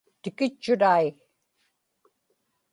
[0.21, 1.05] tikitchut ai